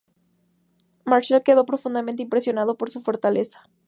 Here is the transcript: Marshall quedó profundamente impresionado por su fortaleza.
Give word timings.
Marshall 1.05 1.43
quedó 1.43 1.67
profundamente 1.67 2.23
impresionado 2.23 2.75
por 2.75 2.89
su 2.89 3.03
fortaleza. 3.03 3.69